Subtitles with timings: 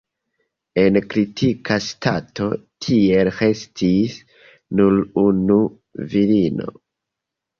[0.83, 2.47] En kritika stato
[2.85, 4.15] tiel restis
[4.79, 5.59] nur unu
[6.15, 6.71] virino.